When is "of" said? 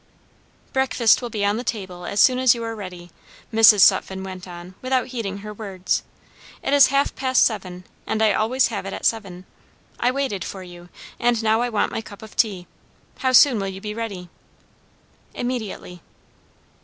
12.23-12.35